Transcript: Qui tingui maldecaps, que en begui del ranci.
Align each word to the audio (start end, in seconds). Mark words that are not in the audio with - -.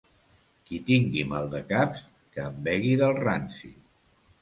Qui 0.69 0.79
tingui 0.87 1.27
maldecaps, 1.35 2.01
que 2.35 2.49
en 2.49 2.61
begui 2.71 2.99
del 3.07 3.19
ranci. 3.23 3.75